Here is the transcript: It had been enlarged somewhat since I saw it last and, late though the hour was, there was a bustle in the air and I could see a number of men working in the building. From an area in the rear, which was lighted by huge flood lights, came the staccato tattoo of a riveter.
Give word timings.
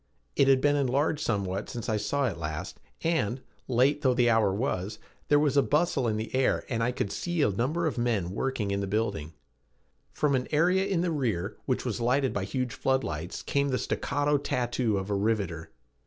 It 0.35 0.47
had 0.47 0.61
been 0.61 0.75
enlarged 0.75 1.21
somewhat 1.23 1.69
since 1.69 1.87
I 1.87 1.97
saw 1.97 2.25
it 2.25 2.39
last 2.39 2.79
and, 3.03 3.39
late 3.67 4.01
though 4.01 4.15
the 4.15 4.31
hour 4.31 4.51
was, 4.51 4.97
there 5.27 5.37
was 5.37 5.55
a 5.55 5.61
bustle 5.61 6.07
in 6.07 6.17
the 6.17 6.33
air 6.33 6.65
and 6.69 6.81
I 6.81 6.91
could 6.91 7.11
see 7.11 7.43
a 7.43 7.51
number 7.51 7.85
of 7.85 7.99
men 7.99 8.31
working 8.31 8.71
in 8.71 8.79
the 8.79 8.87
building. 8.87 9.33
From 10.11 10.33
an 10.33 10.47
area 10.49 10.87
in 10.87 11.01
the 11.01 11.11
rear, 11.11 11.55
which 11.67 11.85
was 11.85 12.01
lighted 12.01 12.33
by 12.33 12.45
huge 12.45 12.73
flood 12.73 13.03
lights, 13.03 13.43
came 13.43 13.69
the 13.69 13.77
staccato 13.77 14.39
tattoo 14.39 14.97
of 14.97 15.11
a 15.11 15.15
riveter. 15.15 15.69